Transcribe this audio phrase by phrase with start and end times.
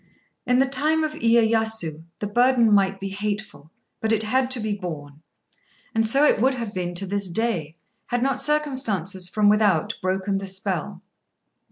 [0.47, 3.69] In the time of Iyéyasu the burden might be hateful,
[3.99, 5.21] but it had to be borne;
[5.93, 7.75] and so it would have been to this day,
[8.07, 11.03] had not circumstances from without broken the spell.